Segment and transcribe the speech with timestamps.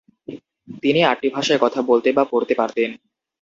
[0.83, 2.89] তিনি আটটি ভাষায় কথা বলতে বা পড়তে পারতেন।